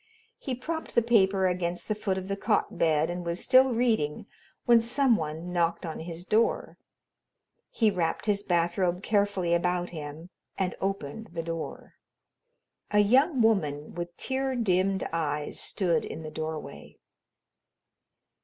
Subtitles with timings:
[0.39, 4.25] He propped the paper against the foot of the cot bed and was still reading
[4.65, 6.79] when some one knocked on his door.
[7.69, 11.97] He wrapped his bathrobe carefully about him and opened the door.
[12.89, 16.97] A young woman with tear dimmed eyes stood in the doorway.